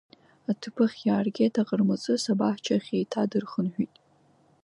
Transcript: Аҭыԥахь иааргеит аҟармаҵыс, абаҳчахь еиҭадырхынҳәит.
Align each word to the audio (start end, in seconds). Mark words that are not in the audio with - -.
Аҭыԥахь 0.49 0.99
иааргеит 1.07 1.55
аҟармаҵыс, 1.61 2.23
абаҳчахь 2.31 2.89
еиҭадырхынҳәит. 2.95 3.93